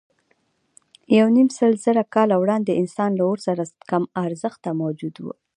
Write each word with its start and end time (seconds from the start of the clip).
یونیمسلزره 1.17 2.03
کاله 2.15 2.35
وړاندې 2.41 2.77
انسانان 2.81 3.17
له 3.19 3.23
اور 3.29 3.39
سره 3.47 3.63
کم 3.89 4.03
ارزښته 4.25 4.69
موجودات 4.81 5.21
وو. 5.23 5.33